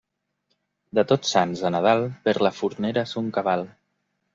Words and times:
De 0.99 1.03
Tots 1.11 1.35
Sants 1.37 1.63
a 1.69 1.73
Nadal 1.77 2.03
perd 2.27 2.45
la 2.49 2.55
fornera 2.65 3.09
son 3.17 3.33
cabal. 3.41 3.69